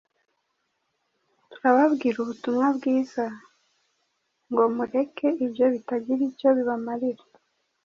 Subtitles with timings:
[1.51, 3.25] turababwira ubutumwa bwiza
[4.49, 7.23] ngo mureke ibyo bitagira icyo bibamarira,